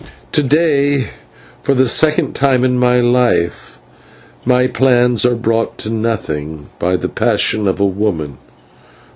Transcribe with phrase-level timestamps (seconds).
[0.31, 1.09] To day,
[1.61, 3.77] for the second time in my life,
[4.45, 8.39] my plans are brought to nothing by the passion of a woman.